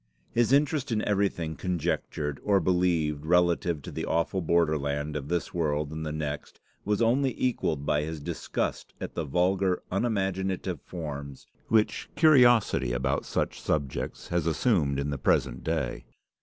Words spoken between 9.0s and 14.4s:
the vulgar, unimaginative forms which curiosity about such subjects